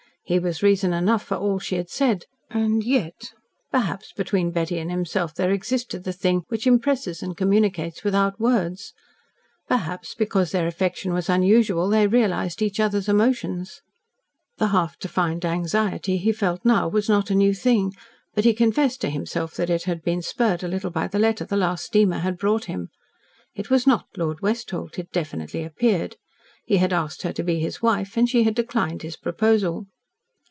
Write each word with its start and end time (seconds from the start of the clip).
He 0.23 0.39
was 0.39 0.63
reason 0.63 0.93
enough 0.93 1.23
for 1.23 1.35
all 1.35 1.59
she 1.59 1.75
had 1.75 1.89
said. 1.89 2.25
And 2.49 2.85
yet! 2.85 3.33
Perhaps, 3.69 4.13
between 4.13 4.51
Betty 4.51 4.77
and 4.79 4.89
himself 4.89 5.35
there 5.35 5.51
existed 5.51 6.05
the 6.05 6.13
thing 6.13 6.43
which 6.47 6.65
impresses 6.65 7.21
and 7.21 7.35
communicates 7.35 8.05
without 8.05 8.39
words. 8.39 8.93
Perhaps, 9.67 10.15
because 10.15 10.51
their 10.51 10.67
affection 10.67 11.11
was 11.11 11.27
unusual, 11.27 11.89
they 11.89 12.07
realised 12.07 12.61
each 12.61 12.79
other's 12.79 13.09
emotions. 13.09 13.81
The 14.57 14.67
half 14.67 14.97
defined 14.99 15.43
anxiety 15.43 16.15
he 16.15 16.31
felt 16.31 16.63
now 16.63 16.87
was 16.87 17.09
not 17.09 17.29
a 17.29 17.35
new 17.35 17.53
thing, 17.53 17.91
but 18.33 18.45
he 18.45 18.53
confessed 18.53 19.01
to 19.01 19.09
himself 19.09 19.55
that 19.55 19.69
it 19.71 19.83
had 19.83 20.01
been 20.01 20.21
spurred 20.21 20.63
a 20.63 20.67
little 20.69 20.91
by 20.91 21.09
the 21.09 21.19
letter 21.19 21.43
the 21.43 21.57
last 21.57 21.83
steamer 21.83 22.19
had 22.19 22.37
brought 22.37 22.65
him. 22.65 22.87
It 23.53 23.69
was 23.69 23.85
NOT 23.85 24.05
Lord 24.15 24.39
Westholt, 24.39 24.97
it 24.97 25.11
definitely 25.11 25.65
appeared. 25.65 26.15
He 26.63 26.77
had 26.77 26.93
asked 26.93 27.23
her 27.23 27.33
to 27.33 27.43
be 27.43 27.59
his 27.59 27.81
wife, 27.81 28.15
and 28.15 28.29
she 28.29 28.43
had 28.43 28.55
declined 28.55 29.01
his 29.01 29.17
proposal. 29.17 29.87